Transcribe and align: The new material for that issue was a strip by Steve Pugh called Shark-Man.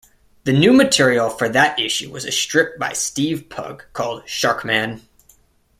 The 0.45 0.51
new 0.51 0.73
material 0.73 1.29
for 1.29 1.47
that 1.49 1.77
issue 1.79 2.11
was 2.11 2.25
a 2.25 2.31
strip 2.31 2.79
by 2.79 2.93
Steve 2.93 3.49
Pugh 3.49 3.77
called 3.93 4.27
Shark-Man. 4.27 5.03